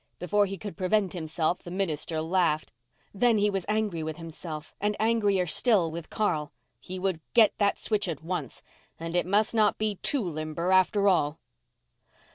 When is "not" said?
9.53-9.77